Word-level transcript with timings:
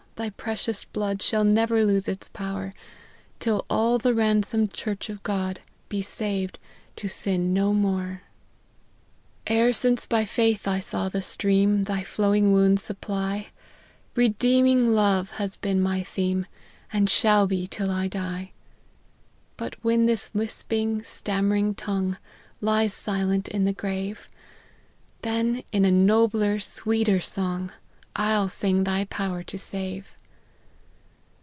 thy 0.17 0.29
precious 0.29 0.85
blood 0.85 1.19
Shall 1.19 1.43
never 1.43 1.83
lose 1.83 2.07
its 2.07 2.29
power, 2.29 2.75
Till 3.39 3.65
all 3.71 3.97
the 3.97 4.13
ransomed 4.13 4.71
church 4.71 5.09
of 5.09 5.23
God 5.23 5.61
Be 5.89 6.03
saved, 6.03 6.59
to 6.97 7.07
sin 7.07 7.55
no 7.55 7.73
more. 7.73 8.21
LIFE 9.47 9.47
OF 9.47 9.47
HENRY 9.49 9.57
MARTYN. 9.57 9.57
97' 9.57 9.57
E'er 9.57 9.73
since 9.73 10.05
by 10.05 10.25
faith 10.25 10.67
I 10.67 10.79
saw 10.79 11.09
the 11.09 11.23
stream 11.23 11.85
Thy 11.85 12.03
flowing 12.03 12.53
wounds 12.53 12.83
supply, 12.83 13.47
Redeeming 14.15 14.89
love 14.93 15.31
has 15.31 15.57
been 15.57 15.81
my 15.81 16.03
theme, 16.03 16.45
And 16.93 17.09
shall 17.09 17.47
be 17.47 17.65
till 17.65 17.89
I 17.89 18.07
die.' 18.07 18.51
But 19.57 19.75
when 19.83 20.05
this 20.05 20.29
lisping, 20.35 21.01
stammering 21.01 21.73
tongue 21.73 22.17
Lies 22.59 22.93
silent 22.93 23.47
in 23.47 23.65
the 23.65 23.73
grave, 23.73 24.29
Then, 25.23 25.63
in 25.71 25.83
a 25.83 25.89
nobler, 25.89 26.59
sweeter 26.59 27.19
song, 27.21 27.71
I'll 28.13 28.49
sing 28.49 28.83
thy 28.83 29.05
power 29.05 29.41
to 29.43 29.57
save. 29.57 30.17